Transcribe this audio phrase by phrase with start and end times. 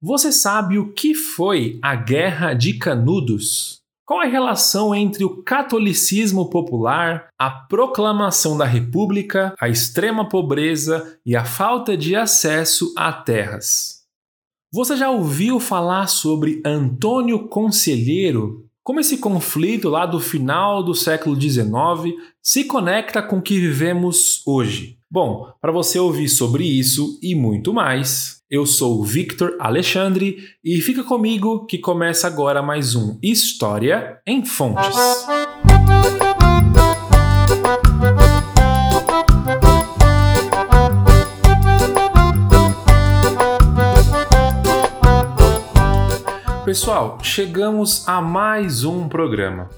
[0.00, 3.80] Você sabe o que foi a Guerra de Canudos?
[4.06, 11.34] Qual a relação entre o catolicismo popular, a proclamação da República, a extrema pobreza e
[11.34, 14.04] a falta de acesso a terras?
[14.72, 18.67] Você já ouviu falar sobre Antônio Conselheiro?
[18.88, 24.42] Como esse conflito lá do final do século XIX se conecta com o que vivemos
[24.46, 24.96] hoje?
[25.10, 31.04] Bom, para você ouvir sobre isso e muito mais, eu sou Victor Alexandre e fica
[31.04, 34.96] comigo que começa agora mais um História em Fontes.
[46.68, 49.70] Pessoal, chegamos a mais um programa.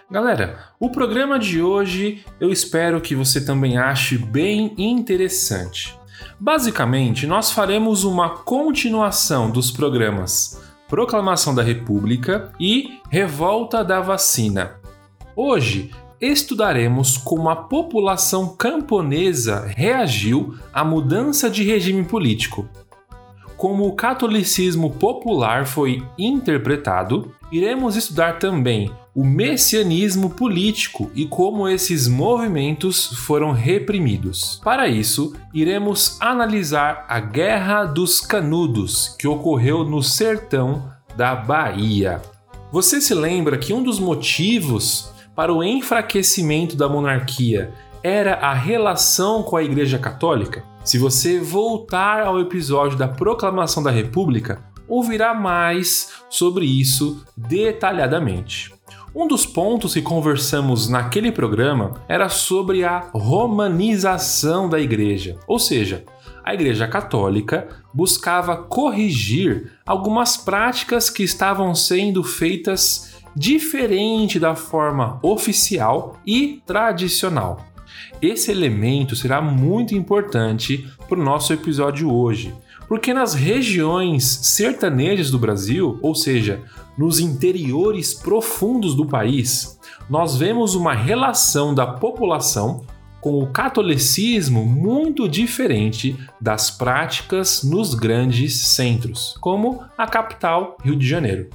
[0.09, 5.95] Galera, o programa de hoje eu espero que você também ache bem interessante.
[6.39, 14.75] Basicamente, nós faremos uma continuação dos programas Proclamação da República e Revolta da Vacina.
[15.35, 22.69] Hoje estudaremos como a população camponesa reagiu à mudança de regime político.
[23.57, 32.07] Como o catolicismo popular foi interpretado, iremos estudar também o messianismo político e como esses
[32.07, 34.61] movimentos foram reprimidos.
[34.63, 42.21] Para isso, iremos analisar a Guerra dos Canudos, que ocorreu no sertão da Bahia.
[42.71, 49.41] Você se lembra que um dos motivos para o enfraquecimento da monarquia era a relação
[49.41, 50.63] com a Igreja Católica?
[50.83, 58.76] Se você voltar ao episódio da Proclamação da República, ouvirá mais sobre isso detalhadamente.
[59.19, 66.05] Um dos pontos que conversamos naquele programa era sobre a romanização da igreja, ou seja,
[66.43, 76.19] a Igreja Católica buscava corrigir algumas práticas que estavam sendo feitas diferente da forma oficial
[76.23, 77.65] e tradicional.
[78.21, 82.53] Esse elemento será muito importante para o nosso episódio hoje,
[82.87, 86.61] porque nas regiões sertanejas do Brasil, ou seja,
[86.97, 92.85] nos interiores profundos do país, nós vemos uma relação da população
[93.19, 101.07] com o catolicismo muito diferente das práticas nos grandes centros, como a capital Rio de
[101.07, 101.49] Janeiro.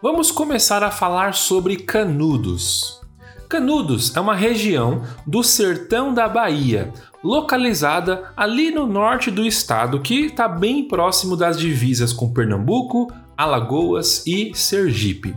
[0.00, 3.00] Vamos começar a falar sobre Canudos.
[3.48, 6.92] Canudos é uma região do sertão da Bahia,
[7.22, 14.26] localizada ali no norte do estado, que está bem próximo das divisas com Pernambuco, Alagoas
[14.26, 15.36] e Sergipe.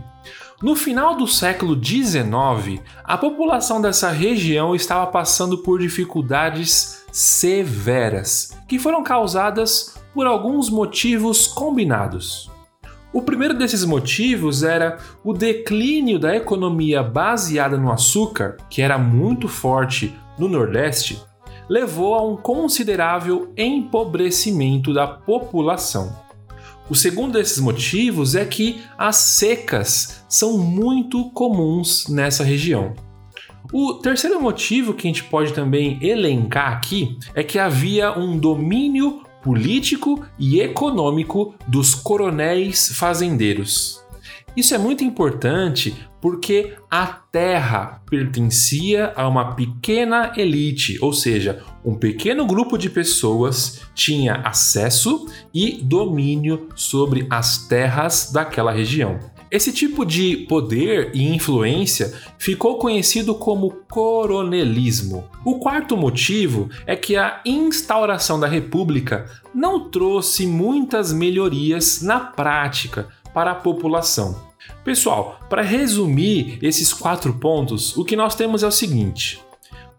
[0.62, 8.78] No final do século XIX, a população dessa região estava passando por dificuldades severas, que
[8.78, 12.48] foram causadas por alguns motivos combinados.
[13.12, 19.48] O primeiro desses motivos era o declínio da economia baseada no açúcar, que era muito
[19.48, 21.20] forte no Nordeste,
[21.72, 26.14] levou a um considerável empobrecimento da população.
[26.90, 32.92] O segundo desses motivos é que as secas são muito comuns nessa região.
[33.72, 39.22] O terceiro motivo que a gente pode também elencar aqui é que havia um domínio
[39.42, 44.04] político e econômico dos coronéis fazendeiros.
[44.54, 51.96] Isso é muito importante porque a terra pertencia a uma pequena elite, ou seja, um
[51.96, 59.18] pequeno grupo de pessoas tinha acesso e domínio sobre as terras daquela região.
[59.50, 65.24] Esse tipo de poder e influência ficou conhecido como coronelismo.
[65.44, 73.08] O quarto motivo é que a instauração da República não trouxe muitas melhorias na prática
[73.34, 74.51] para a população.
[74.84, 79.40] Pessoal, para resumir esses quatro pontos, o que nós temos é o seguinte: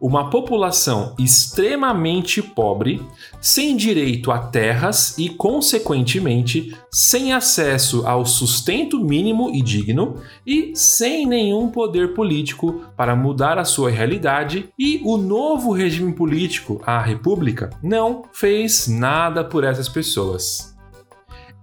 [0.03, 3.01] uma população extremamente pobre,
[3.39, 11.25] sem direito a terras e, consequentemente, sem acesso ao sustento mínimo e digno e sem
[11.25, 17.69] nenhum poder político para mudar a sua realidade, e o novo regime político, a República,
[17.81, 20.72] não fez nada por essas pessoas.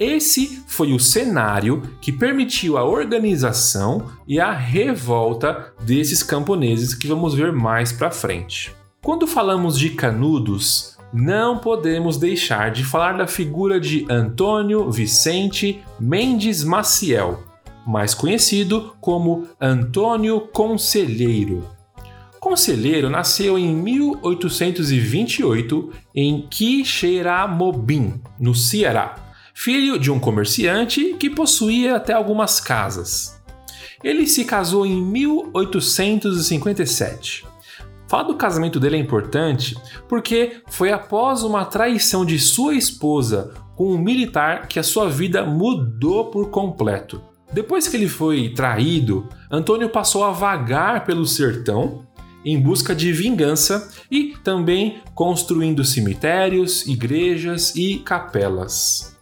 [0.00, 7.34] Esse foi o cenário que permitiu a organização e a revolta desses camponeses que vamos
[7.34, 8.74] ver mais para frente.
[9.02, 16.64] Quando falamos de Canudos, não podemos deixar de falar da figura de Antônio Vicente Mendes
[16.64, 17.42] Maciel,
[17.86, 21.68] mais conhecido como Antônio Conselheiro.
[22.40, 29.26] Conselheiro nasceu em 1828 em Quixeramobim, no Ceará
[29.62, 33.38] filho de um comerciante que possuía até algumas casas.
[34.02, 37.44] Ele se casou em 1857.
[38.08, 39.76] Falar do casamento dele é importante
[40.08, 45.44] porque foi após uma traição de sua esposa com um militar que a sua vida
[45.44, 47.20] mudou por completo.
[47.52, 52.06] Depois que ele foi traído, Antônio passou a vagar pelo sertão
[52.42, 59.19] em busca de vingança e também construindo cemitérios, igrejas e capelas.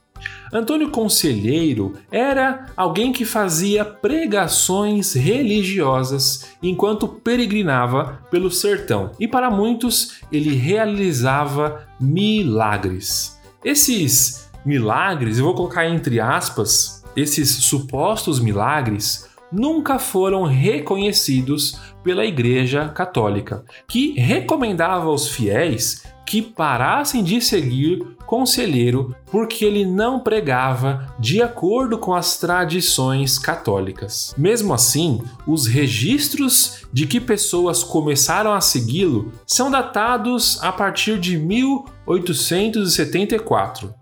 [0.52, 10.20] Antônio Conselheiro era alguém que fazia pregações religiosas enquanto peregrinava pelo sertão, e para muitos
[10.32, 13.38] ele realizava milagres.
[13.64, 22.88] Esses milagres, eu vou colocar entre aspas, esses supostos milagres nunca foram reconhecidos pela Igreja
[22.88, 31.40] Católica, que recomendava aos fiéis que parassem de seguir Conselheiro porque ele não pregava de
[31.40, 34.34] acordo com as tradições católicas.
[34.36, 41.38] Mesmo assim, os registros de que pessoas começaram a segui-lo são datados a partir de
[41.38, 43.94] 1874.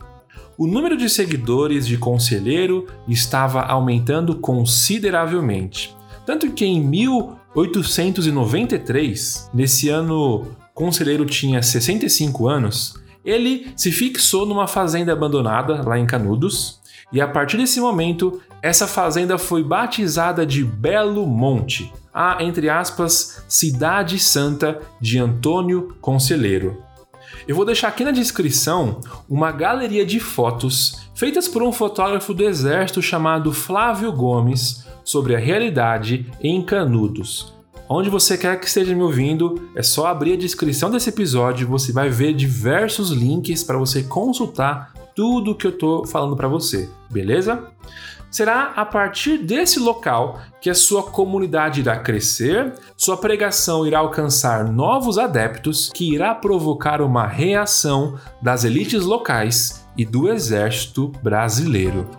[0.58, 5.94] O número de seguidores de Conselheiro estava aumentando consideravelmente.
[6.26, 15.10] Tanto que em 1893, nesse ano Conselheiro tinha 65 anos, ele se fixou numa fazenda
[15.10, 21.26] abandonada lá em Canudos, e a partir desse momento, essa fazenda foi batizada de Belo
[21.26, 26.82] Monte, a, entre aspas, Cidade Santa de Antônio Conselheiro.
[27.48, 32.44] Eu vou deixar aqui na descrição uma galeria de fotos feitas por um fotógrafo do
[32.44, 37.55] exército chamado Flávio Gomes sobre a realidade em Canudos,
[37.88, 41.92] Onde você quer que esteja me ouvindo, é só abrir a descrição desse episódio, você
[41.92, 47.70] vai ver diversos links para você consultar tudo que eu estou falando para você, beleza?
[48.28, 54.64] Será a partir desse local que a sua comunidade irá crescer, sua pregação irá alcançar
[54.64, 62.10] novos adeptos, que irá provocar uma reação das elites locais e do exército brasileiro.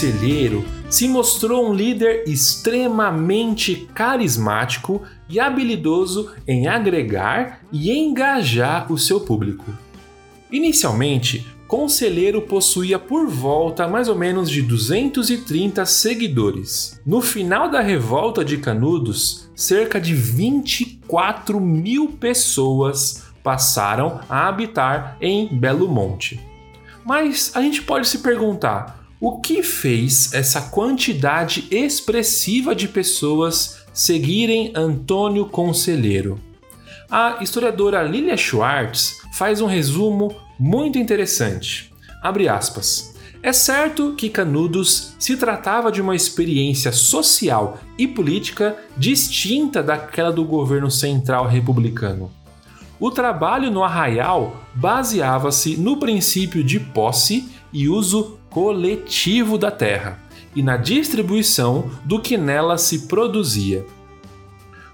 [0.00, 9.20] Conselheiro, se mostrou um líder extremamente carismático e habilidoso em agregar e engajar o seu
[9.20, 9.66] público.
[10.50, 16.98] Inicialmente, Conselheiro possuía por volta mais ou menos de 230 seguidores.
[17.04, 25.46] No final da revolta de Canudos, cerca de 24 mil pessoas passaram a habitar em
[25.46, 26.40] Belo Monte.
[27.04, 34.72] Mas a gente pode se perguntar: o que fez essa quantidade expressiva de pessoas seguirem
[34.74, 36.40] Antônio Conselheiro?
[37.10, 41.92] A historiadora Lilia Schwartz faz um resumo muito interessante.
[42.22, 43.14] Abre aspas.
[43.42, 50.44] É certo que Canudos se tratava de uma experiência social e política distinta daquela do
[50.44, 52.30] governo central republicano.
[52.98, 60.18] O trabalho no arraial baseava-se no princípio de posse e uso coletivo da terra
[60.54, 63.84] e na distribuição do que nela se produzia.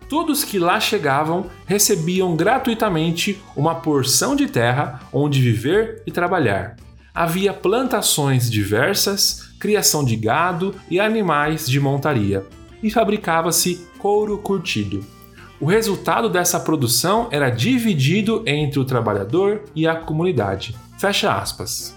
[0.08, 6.76] Todos que lá chegavam recebiam gratuitamente uma porção de terra onde viver e trabalhar.
[7.12, 12.44] Havia plantações diversas, criação de gado e animais de montaria,
[12.82, 15.04] e fabricava-se couro curtido.
[15.58, 20.76] O resultado dessa produção era dividido entre o trabalhador e a comunidade.
[20.98, 21.95] Fecha aspas.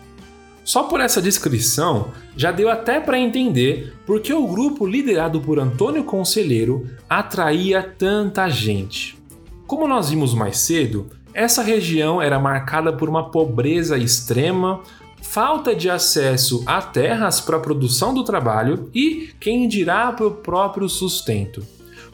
[0.69, 5.57] Só por essa descrição já deu até para entender por que o grupo liderado por
[5.57, 9.17] Antônio Conselheiro atraía tanta gente.
[9.65, 14.81] Como nós vimos mais cedo, essa região era marcada por uma pobreza extrema,
[15.23, 20.35] falta de acesso a terras para a produção do trabalho e, quem dirá, para o
[20.35, 21.65] próprio sustento.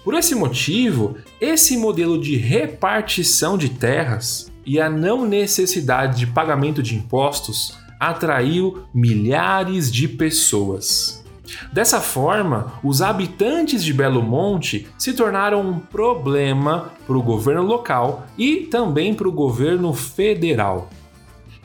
[0.01, 6.81] Por esse motivo, esse modelo de repartição de terras e a não necessidade de pagamento
[6.81, 11.23] de impostos atraiu milhares de pessoas.
[11.71, 18.25] Dessa forma, os habitantes de Belo Monte se tornaram um problema para o governo local
[18.37, 20.89] e também para o governo federal.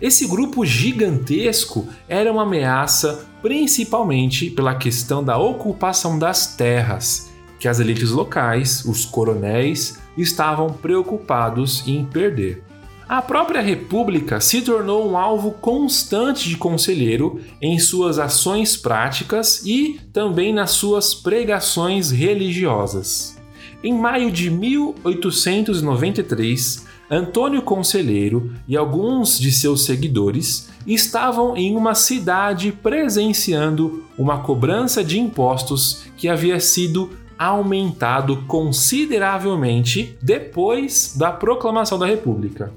[0.01, 7.81] Esse grupo gigantesco era uma ameaça principalmente pela questão da ocupação das terras, que as
[7.81, 12.63] elites locais, os coronéis, estavam preocupados em perder.
[13.11, 19.99] A própria República se tornou um alvo constante de conselheiro em suas ações práticas e
[20.13, 23.37] também nas suas pregações religiosas.
[23.83, 32.71] Em maio de 1893, Antônio Conselheiro e alguns de seus seguidores estavam em uma cidade
[32.71, 42.73] presenciando uma cobrança de impostos que havia sido aumentado consideravelmente depois da proclamação da República.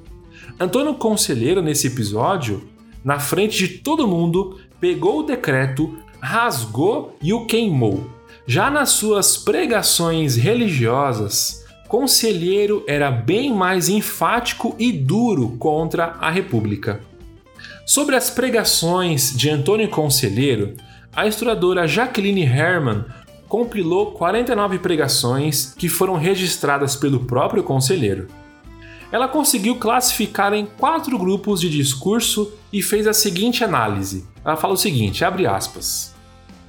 [0.64, 2.64] Antônio Conselheiro, nesse episódio,
[3.04, 8.10] na frente de todo mundo, pegou o decreto, rasgou e o queimou.
[8.48, 17.02] Já nas suas pregações religiosas, Conselheiro era bem mais enfático e duro contra a República.
[17.86, 20.76] Sobre as pregações de Antônio Conselheiro,
[21.14, 23.04] a historiadora Jacqueline Herman
[23.50, 28.30] compilou 49 pregações que foram registradas pelo próprio Conselheiro
[29.14, 34.26] ela conseguiu classificar em quatro grupos de discurso e fez a seguinte análise.
[34.44, 36.16] Ela fala o seguinte, abre aspas.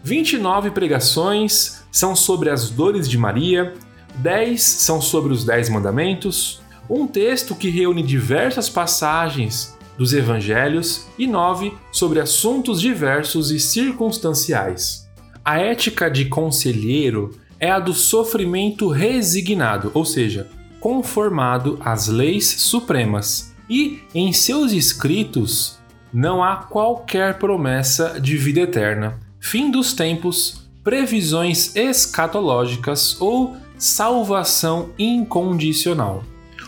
[0.02, 3.72] 29 pregações são sobre as dores de Maria,
[4.16, 11.26] 10 são sobre os Dez Mandamentos, um texto que reúne diversas passagens dos evangelhos e
[11.26, 15.08] 9 sobre assuntos diversos e circunstanciais.
[15.42, 20.50] A ética de conselheiro é a do sofrimento resignado, ou seja,
[20.84, 25.78] conformado às leis supremas, e em seus escritos
[26.12, 36.22] não há qualquer promessa de vida eterna, fim dos tempos, previsões escatológicas ou salvação incondicional.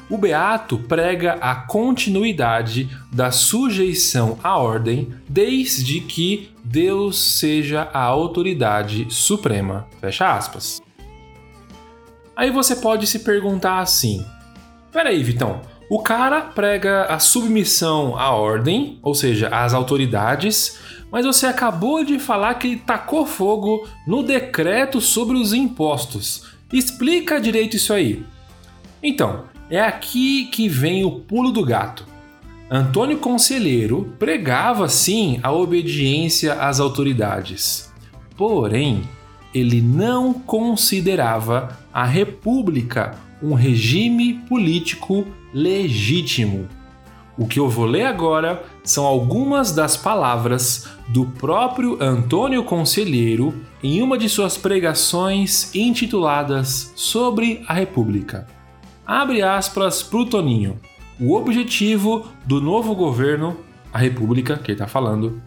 [0.08, 9.08] O Beato prega a continuidade da sujeição à ordem desde que Deus seja a autoridade
[9.10, 9.86] suprema.
[10.00, 10.85] Fecha aspas.
[12.36, 14.24] Aí você pode se perguntar assim:
[14.92, 20.78] peraí, Vitão, o cara prega a submissão à ordem, ou seja, às autoridades,
[21.10, 26.44] mas você acabou de falar que ele tacou fogo no decreto sobre os impostos.
[26.72, 28.24] Explica direito isso aí.
[29.02, 32.04] Então, é aqui que vem o pulo do gato.
[32.68, 37.92] Antônio Conselheiro pregava sim a obediência às autoridades.
[38.36, 39.02] Porém,
[39.56, 46.68] ele não considerava a república um regime político legítimo.
[47.38, 54.02] O que eu vou ler agora são algumas das palavras do próprio Antônio Conselheiro em
[54.02, 58.46] uma de suas pregações intituladas Sobre a República.
[59.06, 60.78] Abre aspas para o Toninho.
[61.18, 63.56] O objetivo do novo governo,
[63.90, 65.40] a República que ele está falando,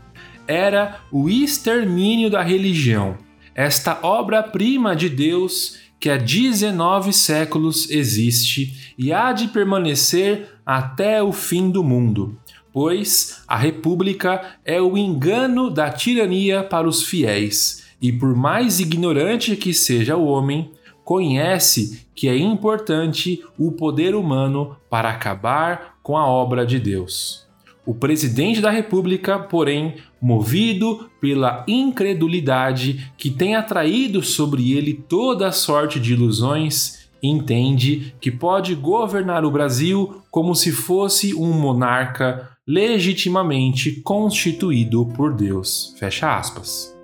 [0.47, 9.11] era o extermínio da religião esta obra-prima de Deus que há 19 séculos existe e
[9.11, 12.37] há de permanecer até o fim do mundo,
[12.71, 19.55] pois a República é o engano da tirania para os fiéis, e por mais ignorante
[19.57, 20.71] que seja o homem,
[21.03, 27.48] conhece que é importante o poder humano para acabar com a obra de Deus.
[27.89, 35.99] O presidente da República, porém, movido pela incredulidade que tem atraído sobre ele toda sorte
[35.99, 45.07] de ilusões, entende que pode governar o Brasil como se fosse um monarca legitimamente constituído
[45.07, 45.95] por Deus.
[45.97, 46.95] Fecha aspas.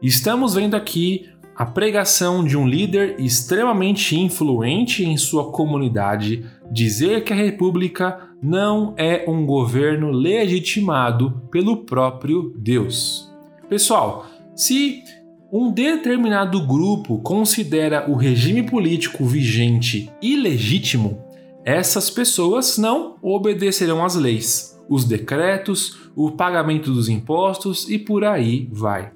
[0.00, 7.32] Estamos vendo aqui a pregação de um líder extremamente influente em sua comunidade dizer que
[7.32, 13.32] a República não é um governo legitimado pelo próprio Deus.
[13.70, 15.02] Pessoal, se
[15.50, 21.24] um determinado grupo considera o regime político vigente ilegítimo,
[21.64, 24.76] essas pessoas não obedecerão às leis.
[24.88, 29.15] os decretos, o pagamento dos impostos e por aí vai.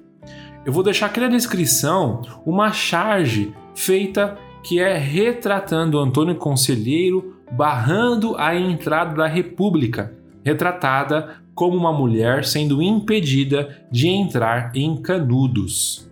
[0.63, 8.37] Eu vou deixar aqui na descrição uma charge feita que é retratando Antônio Conselheiro barrando
[8.37, 10.13] a entrada da República,
[10.45, 16.07] retratada como uma mulher sendo impedida de entrar em Canudos.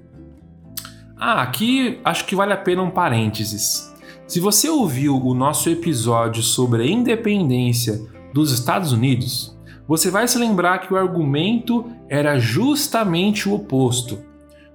[1.15, 3.93] Ah, aqui acho que vale a pena um parênteses.
[4.25, 8.01] Se você ouviu o nosso episódio sobre a independência
[8.33, 9.55] dos Estados Unidos,
[9.87, 14.28] você vai se lembrar que o argumento era justamente o oposto.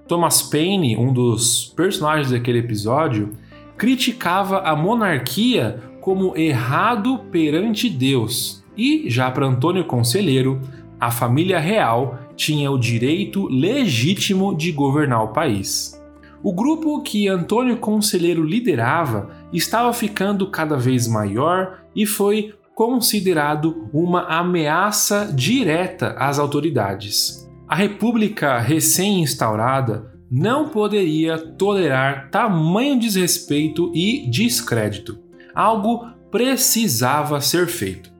[0.07, 3.33] Thomas Paine, um dos personagens daquele episódio,
[3.77, 10.61] criticava a monarquia como errado perante Deus, e já para Antônio Conselheiro,
[10.99, 15.99] a família real tinha o direito legítimo de governar o país.
[16.43, 24.25] O grupo que Antônio Conselheiro liderava estava ficando cada vez maior e foi considerado uma
[24.27, 27.44] ameaça direta às autoridades.
[27.67, 35.17] A República recém-instaurada não poderia tolerar tamanho desrespeito e descrédito.
[35.53, 38.13] Algo precisava ser feito.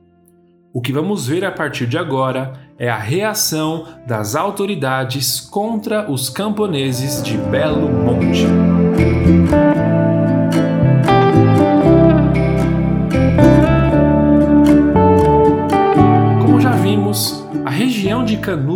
[0.73, 6.27] O que vamos ver a partir de agora é a reação das autoridades contra os
[6.27, 8.47] camponeses de Belo Monte.
[16.41, 18.74] Como já vimos, a região de Canudos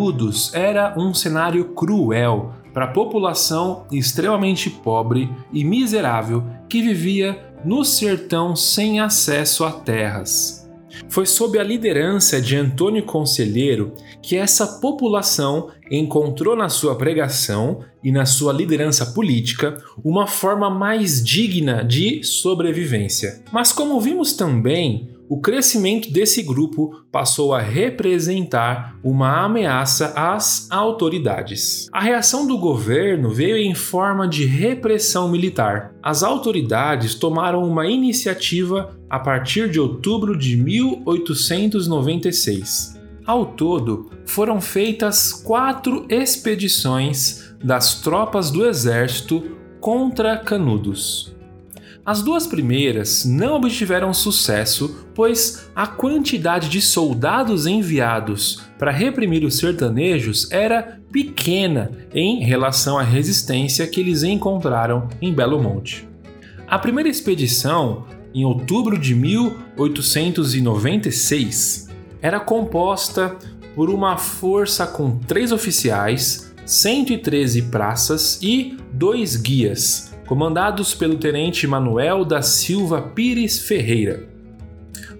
[0.53, 8.55] era um cenário cruel para a população extremamente pobre e miserável que vivia no sertão
[8.55, 10.59] sem acesso a terras.
[11.07, 18.11] Foi sob a liderança de Antônio Conselheiro que essa população encontrou na sua pregação e
[18.11, 23.41] na sua liderança política uma forma mais digna de sobrevivência.
[23.51, 31.87] Mas, como vimos também, o crescimento desse grupo passou a representar uma ameaça às autoridades.
[31.93, 35.93] A reação do governo veio em forma de repressão militar.
[36.01, 42.99] As autoridades tomaram uma iniciativa a partir de outubro de 1896.
[43.23, 49.43] Ao todo, foram feitas quatro expedições das tropas do exército
[49.79, 51.37] contra Canudos.
[52.09, 59.59] As duas primeiras não obtiveram sucesso, pois a quantidade de soldados enviados para reprimir os
[59.59, 66.09] sertanejos era pequena em relação à resistência que eles encontraram em Belo Monte.
[66.67, 71.89] A primeira expedição, em outubro de 1896,
[72.23, 73.37] era composta
[73.75, 82.23] por uma força com três oficiais, 113 praças e dois guias, comandados pelo tenente Manuel
[82.23, 84.29] da Silva Pires Ferreira.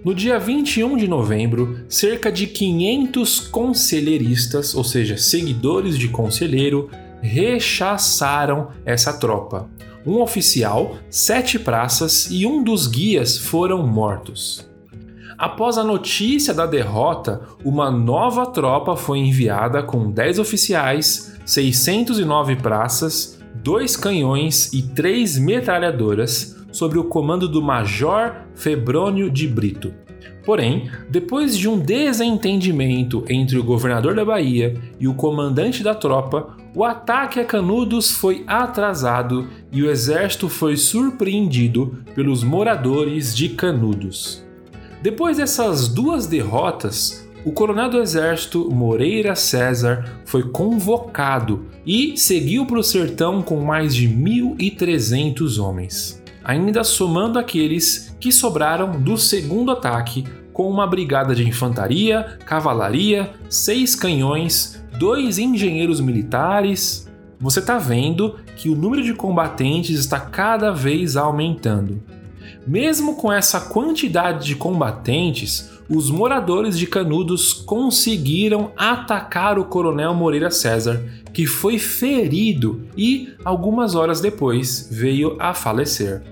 [0.04, 6.88] No dia 21 de novembro, cerca de 500 conselheiristas, ou seja, seguidores de conselheiro,
[7.20, 9.68] rechaçaram essa tropa.
[10.06, 14.64] Um oficial, sete praças e um dos guias foram mortos.
[15.36, 23.39] Após a notícia da derrota, uma nova tropa foi enviada com 10 oficiais, 609 praças
[23.62, 29.92] dois canhões e três metralhadoras sob o comando do Major Febrônio de Brito.
[30.44, 36.56] Porém, depois de um desentendimento entre o governador da Bahia e o comandante da tropa,
[36.74, 44.44] o ataque a Canudos foi atrasado e o exército foi surpreendido pelos moradores de Canudos.
[45.02, 52.78] Depois dessas duas derrotas, o coronel do exército Moreira César foi convocado e seguiu para
[52.78, 60.24] o sertão com mais de 1.300 homens, ainda somando aqueles que sobraram do segundo ataque,
[60.52, 67.08] com uma brigada de infantaria, cavalaria, seis canhões, dois engenheiros militares.
[67.38, 72.02] Você está vendo que o número de combatentes está cada vez aumentando.
[72.66, 80.48] Mesmo com essa quantidade de combatentes, os moradores de Canudos conseguiram atacar o coronel Moreira
[80.48, 86.22] César, que foi ferido e, algumas horas depois, veio a falecer.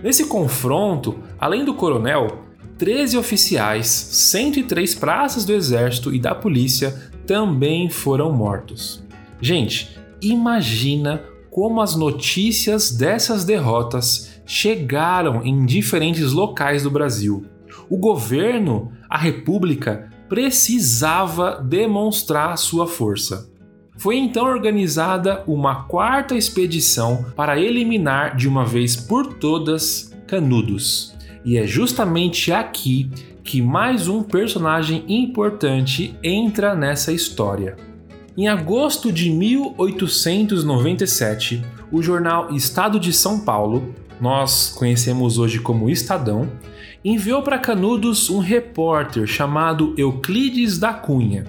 [0.00, 2.44] Nesse confronto, além do coronel,
[2.78, 9.02] 13 oficiais, 103 praças do exército e da polícia também foram mortos.
[9.40, 17.44] Gente, imagina como as notícias dessas derrotas chegaram em diferentes locais do Brasil
[17.88, 23.50] o governo, a república, precisava demonstrar sua força.
[23.96, 31.14] Foi então organizada uma quarta expedição para eliminar de uma vez por todas Canudos.
[31.44, 33.10] E é justamente aqui
[33.44, 37.76] que mais um personagem importante entra nessa história.
[38.36, 46.50] Em agosto de 1897, o jornal Estado de São Paulo, nós conhecemos hoje como Estadão,
[47.04, 51.44] enviou para Canudos um repórter chamado Euclides da Cunha,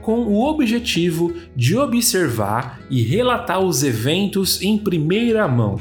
[0.00, 5.80] com o objetivo de observar e relatar os eventos em primeira mão.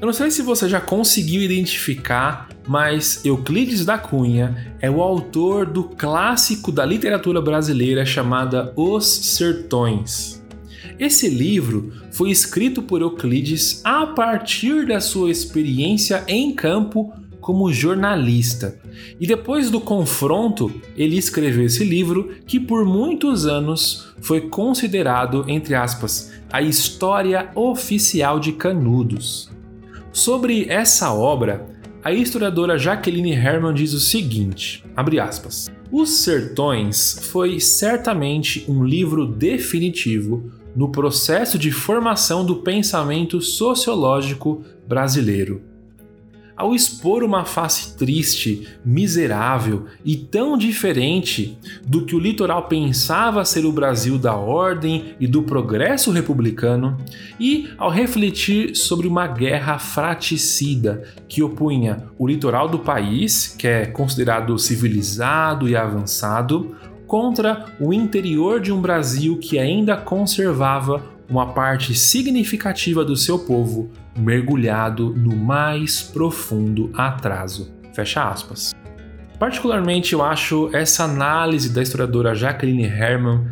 [0.00, 5.64] Eu não sei se você já conseguiu identificar, mas Euclides da Cunha é o autor
[5.64, 10.44] do clássico da literatura brasileira chamada Os Sertões.
[10.98, 17.12] Esse livro foi escrito por Euclides a partir da sua experiência em campo
[17.48, 18.78] como jornalista.
[19.18, 25.74] E depois do confronto, ele escreveu esse livro que por muitos anos foi considerado, entre
[25.74, 29.50] aspas, a história oficial de Canudos.
[30.12, 31.66] Sobre essa obra,
[32.04, 34.84] a historiadora Jacqueline Herman diz o seguinte,
[35.18, 44.62] aspas, Os Sertões foi certamente um livro definitivo no processo de formação do pensamento sociológico
[44.86, 45.67] brasileiro
[46.58, 53.64] ao expor uma face triste, miserável e tão diferente do que o litoral pensava ser
[53.64, 56.98] o Brasil da ordem e do progresso republicano,
[57.38, 63.86] e ao refletir sobre uma guerra fraticida que opunha o litoral do país, que é
[63.86, 66.74] considerado civilizado e avançado,
[67.06, 73.90] contra o interior de um Brasil que ainda conservava uma parte significativa do seu povo
[74.18, 77.72] mergulhado no mais profundo atraso.
[77.94, 78.74] Fecha aspas.
[79.38, 83.46] Particularmente eu acho essa análise da historiadora Jacqueline Herman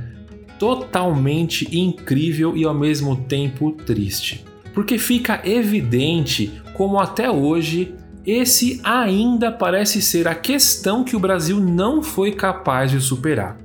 [0.58, 4.44] totalmente incrível e ao mesmo tempo triste.
[4.74, 7.94] Porque fica evidente como até hoje
[8.26, 13.56] esse ainda parece ser a questão que o Brasil não foi capaz de superar.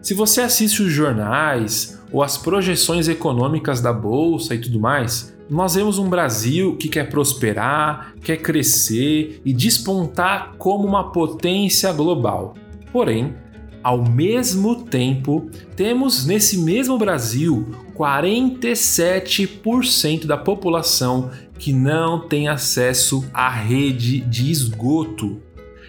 [0.00, 5.74] Se você assiste os jornais ou as projeções econômicas da bolsa e tudo mais, nós
[5.74, 12.54] vemos um Brasil que quer prosperar, quer crescer e despontar como uma potência global.
[12.92, 13.34] Porém,
[13.82, 23.50] ao mesmo tempo, temos nesse mesmo Brasil 47% da população que não tem acesso à
[23.50, 25.42] rede de esgoto.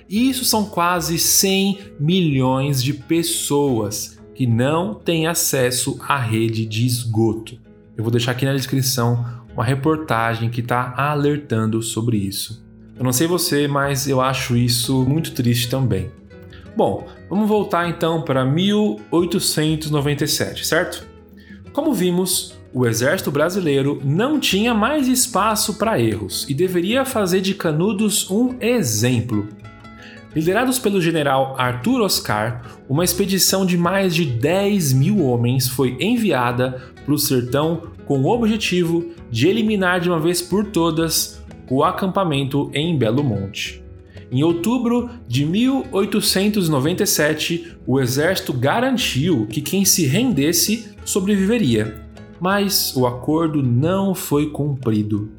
[0.09, 7.59] Isso são quase 100 milhões de pessoas que não têm acesso à rede de esgoto.
[7.95, 12.63] Eu vou deixar aqui na descrição uma reportagem que está alertando sobre isso.
[12.97, 16.09] Eu não sei você, mas eu acho isso muito triste também.
[16.75, 21.05] Bom, vamos voltar então para 1897, certo?
[21.73, 27.53] Como vimos, o exército brasileiro não tinha mais espaço para erros e deveria fazer de
[27.53, 29.49] Canudos um exemplo.
[30.33, 36.81] Liderados pelo general Arthur Oscar, uma expedição de mais de 10 mil homens foi enviada
[37.05, 42.71] para o sertão com o objetivo de eliminar de uma vez por todas o acampamento
[42.73, 43.83] em Belo Monte.
[44.31, 52.05] Em outubro de 1897, o exército garantiu que quem se rendesse sobreviveria,
[52.39, 55.31] mas o acordo não foi cumprido.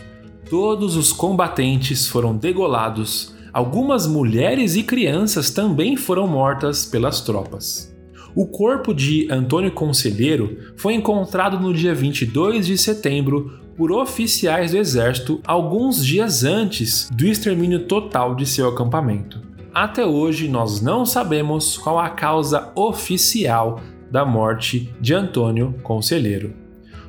[0.49, 7.92] Todos os combatentes foram degolados, algumas mulheres e crianças também foram mortas pelas tropas.
[8.35, 14.79] O corpo de Antônio Conselheiro foi encontrado no dia 22 de setembro por oficiais do
[14.79, 19.43] exército alguns dias antes do extermínio total de seu acampamento.
[19.75, 26.55] Até hoje nós não sabemos qual a causa oficial da morte de Antônio Conselheiro.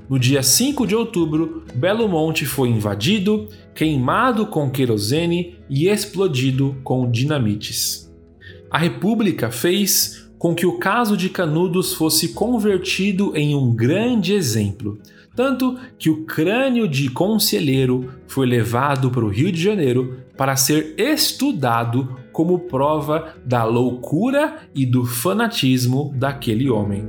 [0.09, 7.09] No dia 5 de outubro, Belo Monte foi invadido, queimado com querosene e explodido com
[7.09, 8.13] dinamites.
[8.69, 14.99] A República fez com que o caso de Canudos fosse convertido em um grande exemplo,
[15.33, 20.95] tanto que o crânio de Conselheiro foi levado para o Rio de Janeiro para ser
[20.97, 27.07] estudado como prova da loucura e do fanatismo daquele homem.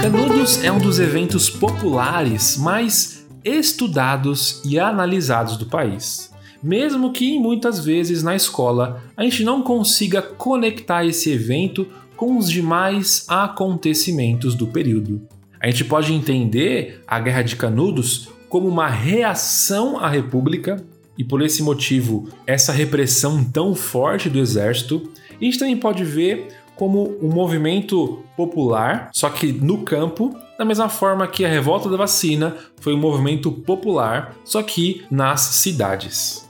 [0.00, 6.32] Canudos é um dos eventos populares mais estudados e analisados do país.
[6.62, 12.50] Mesmo que muitas vezes na escola a gente não consiga conectar esse evento com os
[12.50, 15.20] demais acontecimentos do período.
[15.60, 20.82] A gente pode entender a Guerra de Canudos como uma reação à República
[21.18, 25.10] e por esse motivo essa repressão tão forte do exército.
[25.40, 30.64] E a gente também pode ver como um movimento popular, só que no campo, da
[30.64, 36.48] mesma forma que a revolta da vacina foi um movimento popular, só que nas cidades.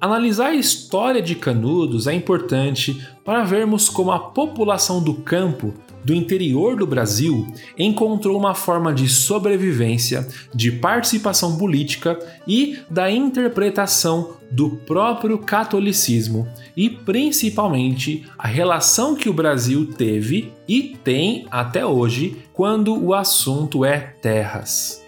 [0.00, 5.72] Analisar a história de Canudos é importante para vermos como a população do campo
[6.04, 7.46] do interior do Brasil
[7.78, 16.88] encontrou uma forma de sobrevivência, de participação política e da interpretação do próprio catolicismo e
[16.88, 23.98] principalmente a relação que o Brasil teve e tem até hoje quando o assunto é
[23.98, 25.03] terras.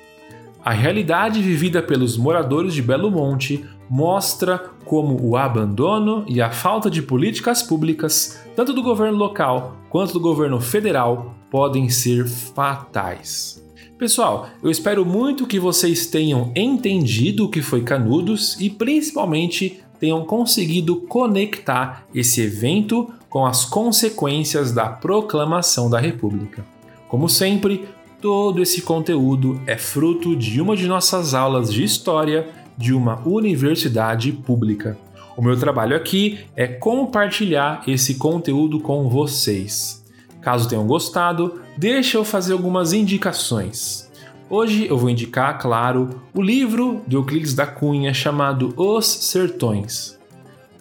[0.66, 6.90] A realidade vivida pelos moradores de Belo Monte mostra como o abandono e a falta
[6.90, 13.64] de políticas públicas, tanto do governo local quanto do governo federal, podem ser fatais.
[13.96, 20.24] Pessoal, eu espero muito que vocês tenham entendido o que foi Canudos e principalmente tenham
[20.24, 26.66] conseguido conectar esse evento com as consequências da proclamação da República.
[27.08, 27.86] Como sempre,
[28.26, 34.32] todo esse conteúdo é fruto de uma de nossas aulas de história de uma universidade
[34.32, 34.98] pública.
[35.36, 40.04] O meu trabalho aqui é compartilhar esse conteúdo com vocês.
[40.40, 44.10] Caso tenham gostado, deixa eu fazer algumas indicações.
[44.50, 50.18] Hoje eu vou indicar, claro, o livro de Euclides da Cunha chamado Os Sertões.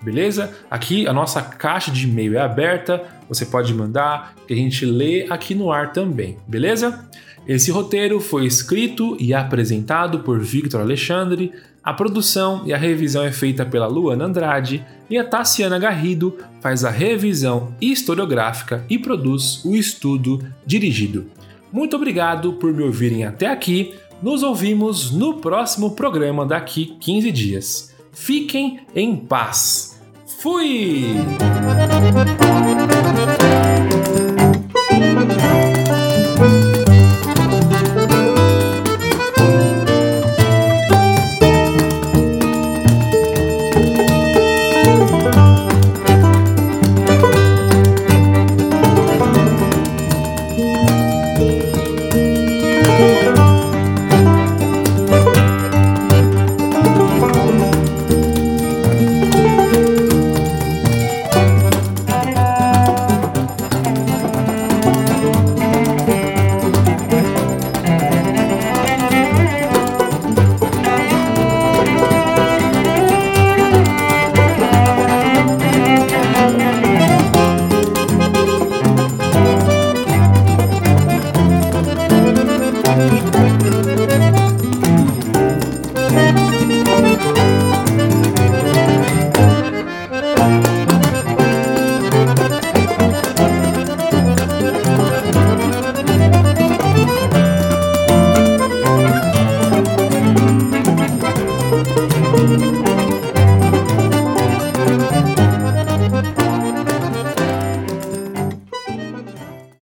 [0.03, 0.53] beleza?
[0.69, 5.25] Aqui a nossa caixa de e-mail é aberta, você pode mandar que a gente lê
[5.29, 7.07] aqui no ar também, beleza?
[7.47, 11.51] Esse roteiro foi escrito e apresentado por Victor Alexandre,
[11.83, 16.83] a produção e a revisão é feita pela Luana Andrade e a Tassiana Garrido faz
[16.83, 21.27] a revisão historiográfica e produz o estudo dirigido.
[21.71, 23.93] Muito obrigado por me ouvirem até aqui.
[24.23, 27.94] Nos ouvimos no próximo programa daqui 15 dias.
[28.15, 29.99] Fiquem em paz.
[30.39, 31.15] Fui!